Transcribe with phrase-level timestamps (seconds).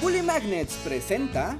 [0.00, 1.58] Bully Magnets presenta...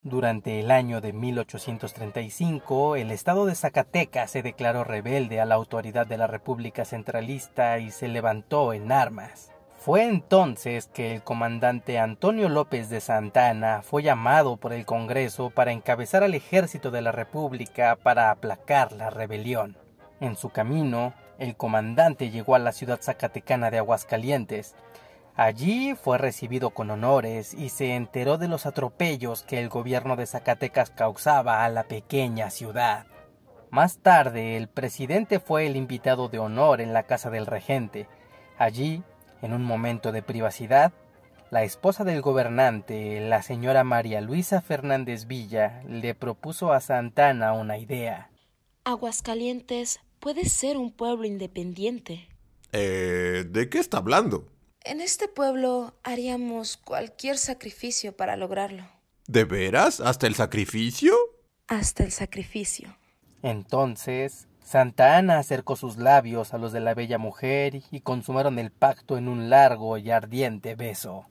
[0.00, 6.06] Durante el año de 1835, el estado de Zacatecas se declaró rebelde a la autoridad
[6.06, 9.52] de la República Centralista y se levantó en armas.
[9.78, 15.72] Fue entonces que el comandante Antonio López de Santana fue llamado por el Congreso para
[15.72, 19.76] encabezar al ejército de la República para aplacar la rebelión.
[20.20, 24.74] En su camino, el comandante llegó a la ciudad zacatecana de Aguascalientes.
[25.34, 30.26] Allí fue recibido con honores y se enteró de los atropellos que el gobierno de
[30.26, 33.06] Zacatecas causaba a la pequeña ciudad.
[33.70, 38.06] Más tarde, el presidente fue el invitado de honor en la casa del regente.
[38.58, 39.02] Allí
[39.40, 40.92] en un momento de privacidad,
[41.50, 47.78] la esposa del gobernante, la señora María Luisa Fernández Villa, le propuso a Santana una
[47.78, 48.30] idea.
[48.84, 52.28] Aguascalientes puede ser un pueblo independiente.
[52.72, 54.51] Eh, ¿de qué está hablando?
[54.84, 58.84] En este pueblo haríamos cualquier sacrificio para lograrlo.
[59.28, 60.00] ¿De veras?
[60.00, 61.14] ¿Hasta el sacrificio?
[61.68, 62.96] Hasta el sacrificio.
[63.42, 68.72] Entonces, Santa Ana acercó sus labios a los de la bella mujer y consumaron el
[68.72, 71.26] pacto en un largo y ardiente beso.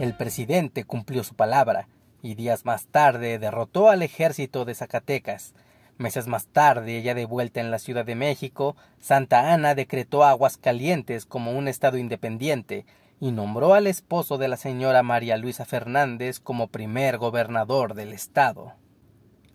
[0.00, 1.86] El presidente cumplió su palabra
[2.20, 5.54] y días más tarde derrotó al ejército de Zacatecas.
[6.00, 11.26] Meses más tarde, ya de vuelta en la Ciudad de México, Santa Ana decretó Aguascalientes
[11.26, 12.86] como un estado independiente
[13.20, 18.72] y nombró al esposo de la señora María Luisa Fernández como primer gobernador del estado.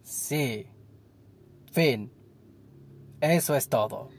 [0.04, 0.68] Sí.
[1.72, 2.14] Fin.
[3.22, 4.10] Eso es todo.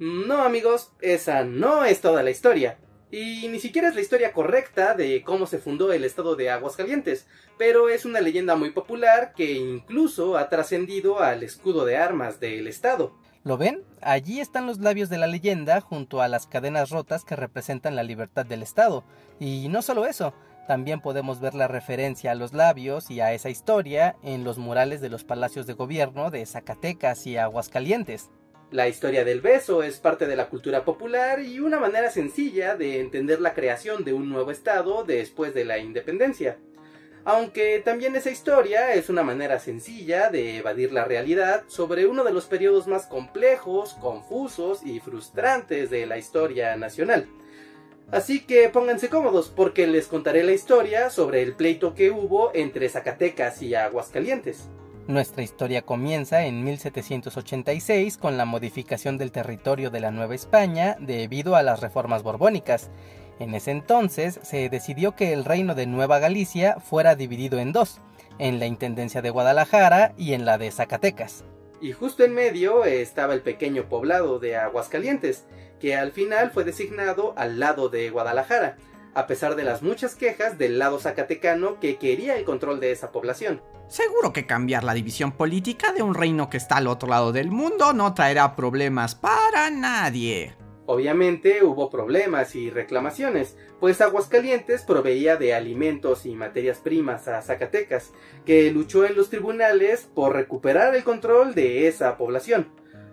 [0.00, 2.76] No amigos, esa no es toda la historia.
[3.10, 7.26] Y ni siquiera es la historia correcta de cómo se fundó el estado de Aguascalientes,
[7.56, 12.66] pero es una leyenda muy popular que incluso ha trascendido al escudo de armas del
[12.66, 13.14] estado.
[13.44, 13.82] ¿Lo ven?
[14.02, 18.02] Allí están los labios de la leyenda junto a las cadenas rotas que representan la
[18.02, 19.04] libertad del Estado.
[19.40, 20.34] Y no solo eso,
[20.66, 25.00] también podemos ver la referencia a los labios y a esa historia en los murales
[25.00, 28.28] de los palacios de gobierno de Zacatecas y Aguascalientes.
[28.70, 33.00] La historia del beso es parte de la cultura popular y una manera sencilla de
[33.00, 36.58] entender la creación de un nuevo estado después de la independencia
[37.28, 42.32] aunque también esa historia es una manera sencilla de evadir la realidad sobre uno de
[42.32, 47.28] los periodos más complejos, confusos y frustrantes de la historia nacional.
[48.10, 52.88] Así que pónganse cómodos porque les contaré la historia sobre el pleito que hubo entre
[52.88, 54.70] Zacatecas y Aguascalientes.
[55.08, 61.56] Nuestra historia comienza en 1786 con la modificación del territorio de la Nueva España debido
[61.56, 62.90] a las reformas borbónicas
[63.38, 68.00] en ese entonces se decidió que el reino de Nueva Galicia fuera dividido en dos,
[68.38, 71.44] en la Intendencia de Guadalajara y en la de Zacatecas.
[71.80, 75.44] Y justo en medio estaba el pequeño poblado de Aguascalientes,
[75.78, 78.76] que al final fue designado al lado de Guadalajara,
[79.18, 83.10] a pesar de las muchas quejas del lado zacatecano que quería el control de esa
[83.10, 83.60] población.
[83.88, 87.50] Seguro que cambiar la división política de un reino que está al otro lado del
[87.50, 90.54] mundo no traerá problemas para nadie.
[90.86, 98.12] Obviamente hubo problemas y reclamaciones, pues Aguascalientes proveía de alimentos y materias primas a Zacatecas,
[98.46, 102.68] que luchó en los tribunales por recuperar el control de esa población,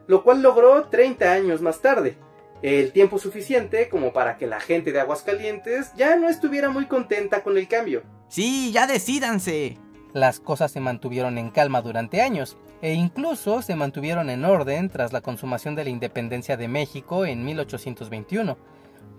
[0.06, 2.16] lo cual logró 30 años más tarde,
[2.62, 7.44] el tiempo suficiente como para que la gente de Aguascalientes ya no estuviera muy contenta
[7.44, 8.04] con el cambio.
[8.28, 9.78] Sí, ya decídanse.
[10.14, 15.12] Las cosas se mantuvieron en calma durante años, e incluso se mantuvieron en orden tras
[15.12, 18.58] la consumación de la independencia de México en 1821.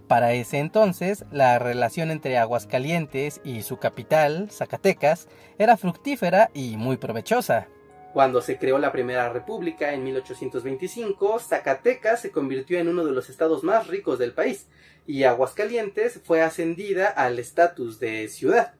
[0.08, 6.97] Para ese entonces, la relación entre Aguascalientes y su capital, Zacatecas, era fructífera y muy
[6.97, 7.68] provechosa.
[8.12, 13.28] Cuando se creó la Primera República en 1825, Zacatecas se convirtió en uno de los
[13.28, 14.69] estados más ricos del país,
[15.06, 18.75] y Aguascalientes fue ascendida al estatus de ciudad.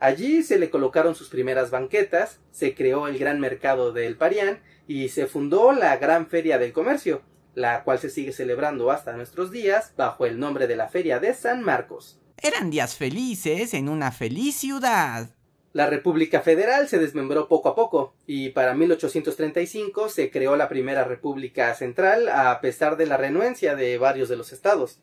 [0.00, 5.10] Allí se le colocaron sus primeras banquetas, se creó el gran mercado del Parián y
[5.10, 7.22] se fundó la Gran Feria del Comercio,
[7.54, 11.34] la cual se sigue celebrando hasta nuestros días bajo el nombre de la Feria de
[11.34, 12.18] San Marcos.
[12.38, 15.28] Eran días felices en una feliz ciudad.
[15.72, 21.04] La República Federal se desmembró poco a poco y para 1835 se creó la primera
[21.04, 24.98] República Central a pesar de la renuencia de varios de los estados.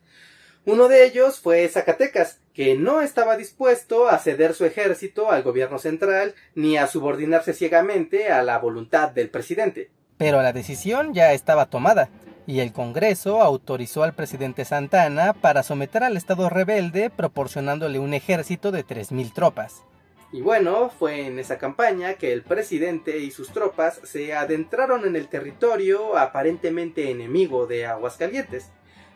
[0.65, 5.79] Uno de ellos fue Zacatecas, que no estaba dispuesto a ceder su ejército al gobierno
[5.79, 9.89] central ni a subordinarse ciegamente a la voluntad del presidente.
[10.17, 12.09] Pero la decisión ya estaba tomada,
[12.45, 18.73] y el Congreso autorizó al presidente Santana para someter al Estado rebelde proporcionándole un ejército
[18.73, 19.83] de 3.000 tropas.
[20.31, 25.15] Y bueno, fue en esa campaña que el presidente y sus tropas se adentraron en
[25.15, 28.69] el territorio aparentemente enemigo de Aguascalientes,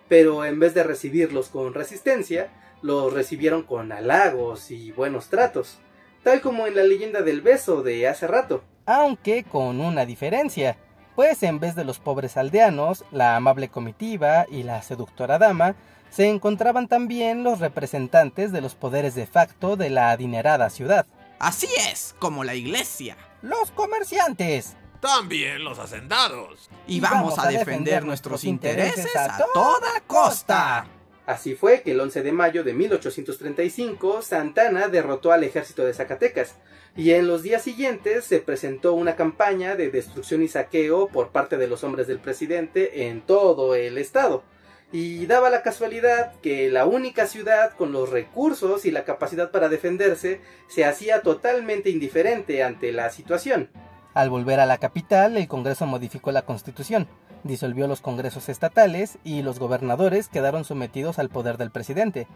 [0.08, 2.50] pero en vez de recibirlos con resistencia,
[2.82, 5.80] los recibieron con halagos y buenos tratos,
[6.24, 8.64] tal como en la leyenda del beso de hace rato.
[8.86, 10.78] Aunque con una diferencia,
[11.22, 15.76] pues en vez de los pobres aldeanos, la amable comitiva y la seductora dama,
[16.10, 21.06] se encontraban también los representantes de los poderes de facto de la adinerada ciudad.
[21.38, 23.18] Así es, como la iglesia.
[23.44, 24.76] Los comerciantes.
[25.00, 26.72] También los hacendados.
[26.88, 30.88] Y, vamos, a defender, nuestros intereses a toda costa.
[31.32, 36.56] Así fue que el 11 de mayo de 1835 Santana derrotó al ejército de Zacatecas,
[36.98, 41.56] y en los días siguientes se presentó una campaña de destrucción y saqueo por parte
[41.56, 44.44] de los hombres del presidente en todo el estado
[44.92, 49.70] y daba la casualidad que la única ciudad con los recursos y la capacidad para
[49.70, 53.70] defenderse se hacía totalmente indiferente ante la situación.
[54.14, 57.08] Al volver a la capital, el Congreso modificó la Constitución,
[57.44, 62.28] disolvió los congresos estatales y los gobernadores quedaron sometidos al poder del presidente.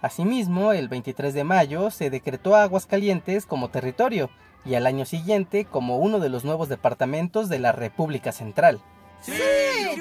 [0.00, 4.30] Asimismo, el 23 de mayo se decretó a Aguascalientes como territorio
[4.64, 8.80] y al año siguiente como uno de los nuevos departamentos de la República Central.
[9.20, 9.32] ¡Sí!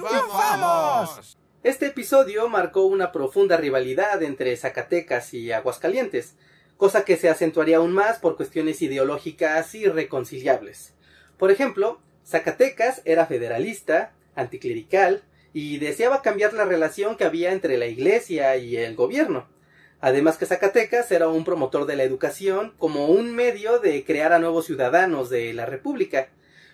[0.02, 1.38] ¡Vamos!
[1.64, 6.36] Este episodio marcó una profunda rivalidad entre Zacatecas y Aguascalientes,
[6.78, 10.94] cosa que se acentuaría aún más por cuestiones ideológicas irreconciliables.
[11.44, 17.88] Por ejemplo, Zacatecas era federalista, anticlerical, y deseaba cambiar la relación que había entre la
[17.88, 19.50] Iglesia y el gobierno.
[20.00, 24.40] Además que Zacatecas era un promotor de la educación como un medio de crear a
[24.40, 26.30] nuevos ciudadanos de la República,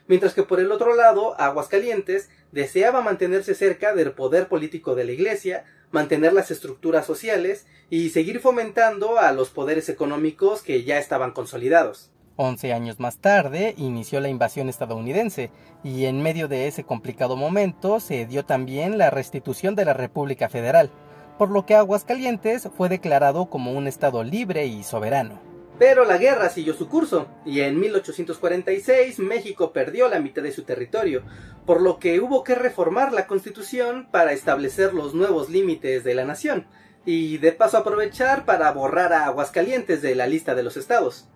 [0.05, 5.13] mientras que por el otro lado Aguascalientes deseaba mantenerse cerca del poder político de la
[5.13, 11.31] Iglesia, mantener las estructuras sociales y seguir fomentando a los poderes económicos que ya estaban
[11.31, 12.11] consolidados.
[12.41, 15.51] Once años más tarde inició la invasión estadounidense
[15.83, 20.47] y en medio de ese complicado momento se dio también la restitución de la República
[20.47, 20.89] Federal,
[21.37, 25.41] por lo que Aguascalientes fue declarado como un estado libre y soberano.
[25.79, 30.63] Pero la guerra siguió su curso, y en 1846 México perdió la mitad de su
[30.63, 31.23] territorio,
[31.65, 36.23] por lo que hubo que reformar la constitución para establecer los nuevos límites de la
[36.23, 36.67] nación,
[37.05, 41.27] y de paso aprovechar para borrar a Aguascalientes de la lista de los estados.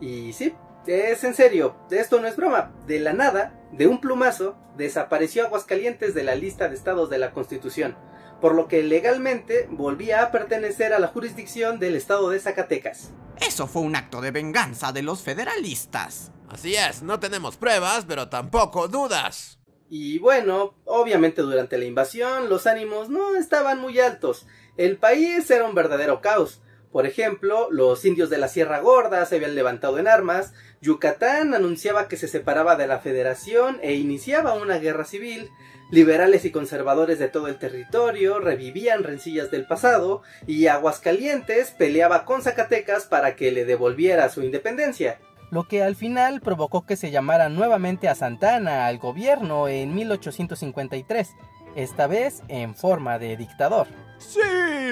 [0.00, 0.54] Y sí,
[0.86, 6.14] es en serio, esto no es broma, de la nada, de un plumazo, desapareció Aguascalientes
[6.14, 7.96] de la lista de estados de la constitución,
[8.40, 13.12] por lo que legalmente volvía a pertenecer a la jurisdicción del estado de Zacatecas.
[13.46, 16.32] Eso fue un acto de venganza de los federalistas.
[16.48, 19.58] Así es, no tenemos pruebas, pero tampoco dudas.
[19.88, 24.46] Y bueno, obviamente durante la invasión los ánimos no estaban muy altos.
[24.76, 26.62] El país era un verdadero caos.
[26.92, 32.08] Por ejemplo, los indios de la Sierra Gorda se habían levantado en armas, Yucatán anunciaba
[32.08, 35.50] que se separaba de la Federación e iniciaba una guerra civil,
[35.90, 42.42] liberales y conservadores de todo el territorio revivían rencillas del pasado, y Aguascalientes peleaba con
[42.42, 45.20] Zacatecas para que le devolviera su independencia.
[45.52, 51.28] Lo que al final provocó que se llamara nuevamente a Santana al gobierno en 1853,
[51.76, 53.86] esta vez en forma de dictador.
[54.20, 54.38] Sí,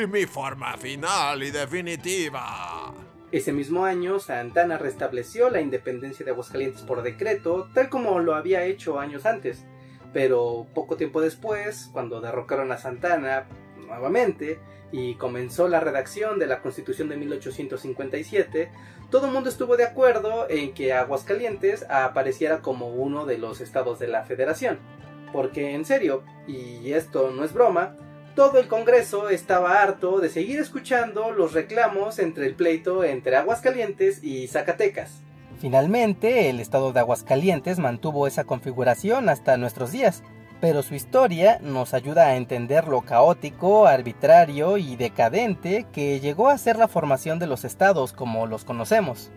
[0.08, 2.94] mi forma final y definitiva.
[3.30, 8.64] Ese mismo año, Santana restableció la independencia de Aguascalientes por decreto, tal como lo había
[8.64, 9.66] hecho años antes.
[10.14, 14.58] Pero poco tiempo después, cuando derrocaron a Santana nuevamente
[14.92, 18.70] y comenzó la redacción de la Constitución de 1857,
[19.10, 23.98] todo el mundo estuvo de acuerdo en que Aguascalientes apareciera como uno de los estados
[23.98, 24.78] de la Federación.
[25.34, 27.94] Porque en serio, y esto no es broma,
[28.38, 34.22] todo el Congreso estaba harto de seguir escuchando los reclamos entre el pleito entre Aguascalientes
[34.22, 35.22] y Zacatecas.
[35.58, 40.22] Finalmente, el estado de Aguascalientes mantuvo esa configuración hasta nuestros días,
[40.60, 46.58] pero su historia nos ayuda a entender lo caótico, arbitrario y decadente que llegó a
[46.58, 49.32] ser la formación de los estados como los conocemos.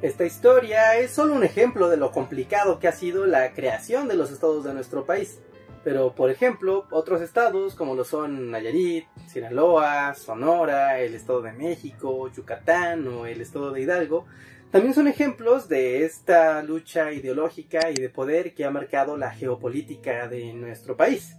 [0.00, 4.14] Esta historia es solo un ejemplo de lo complicado que ha sido la creación de
[4.14, 5.40] los estados de nuestro país.
[5.86, 12.28] Pero, por ejemplo, otros estados como lo son Nayarit, Sinaloa, Sonora, el Estado de México,
[12.28, 14.26] Yucatán o el Estado de Hidalgo,
[14.72, 20.26] también son ejemplos de esta lucha ideológica y de poder que ha marcado la geopolítica
[20.26, 21.36] de nuestro país.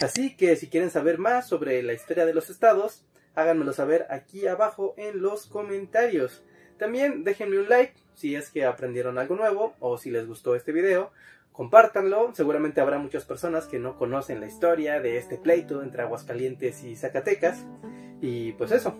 [0.00, 4.46] Así que si quieren saber más sobre la historia de los estados, háganmelo saber aquí
[4.46, 6.44] abajo en los comentarios.
[6.78, 10.70] También déjenme un like si es que aprendieron algo nuevo o si les gustó este
[10.70, 11.10] video
[11.52, 12.34] compártanlo.
[12.34, 16.96] Seguramente habrá muchas personas que no conocen la historia de este pleito entre Aguascalientes y
[16.96, 17.64] Zacatecas.
[18.20, 18.98] Y pues eso.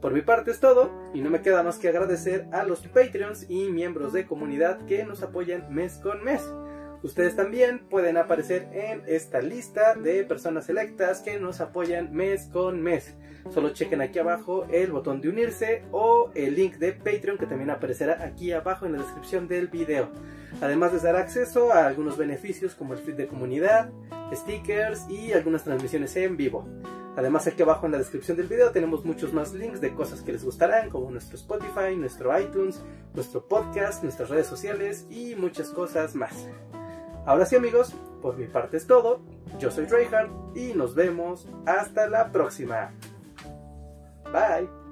[0.00, 3.46] Por mi parte es todo y no me queda más que agradecer a los Patreons
[3.48, 6.42] y miembros de comunidad que nos apoyan mes con mes.
[7.02, 12.82] Ustedes también pueden aparecer en esta lista de personas selectas que nos apoyan mes con
[12.82, 13.14] mes.
[13.50, 17.70] Solo chequen aquí abajo el botón de unirse o el link de Patreon que también
[17.70, 20.10] aparecerá aquí abajo en la descripción del video.
[20.64, 23.90] Además les dará acceso a algunos beneficios como el feed de comunidad,
[24.32, 26.66] stickers y algunas transmisiones en vivo.
[27.16, 30.32] Además aquí abajo en la descripción del video tenemos muchos más links de cosas que
[30.32, 36.14] les gustarán como nuestro Spotify, nuestro iTunes, nuestro podcast, nuestras redes sociales y muchas cosas
[36.14, 36.48] más.
[37.26, 39.20] Ahora sí amigos, por mi parte es todo.
[39.58, 42.90] Yo soy Reinhardt y nos vemos hasta la próxima.
[44.32, 44.83] Bye.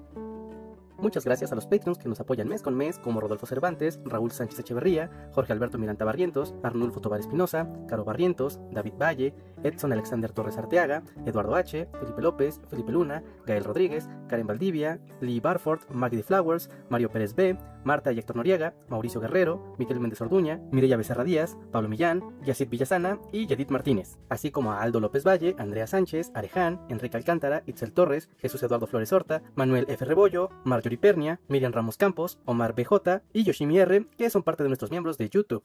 [1.03, 4.31] Muchas gracias a los Patreons que nos apoyan mes con mes, como Rodolfo Cervantes, Raúl
[4.31, 10.31] Sánchez Echeverría, Jorge Alberto Miranda Barrientos, Arnulfo Tobar Espinosa, Caro Barrientos, David Valle, Edson Alexander
[10.31, 16.23] Torres Arteaga, Eduardo H., Felipe López, Felipe Luna, Gael Rodríguez, Karen Valdivia, Lee Barford, Maggie
[16.23, 21.25] Flowers, Mario Pérez B., Marta y Héctor Noriega, Mauricio Guerrero, Miguel Méndez Orduña, Mireya Becerra
[21.25, 25.89] Díaz, Pablo Millán, Yacid Villasana y Yadit Martínez, así como a Aldo López Valle, Andrea
[25.89, 30.05] Sánchez, Areján, Enrique Alcántara, Itzel Torres, Jesús Eduardo Flores Horta, Manuel F.
[30.05, 34.71] Rebollo, Marjorie Pernia, Miriam Ramos Campos, Omar BJ y Yoshimi R, que son parte de
[34.71, 35.61] nuestros miembros de YouTube.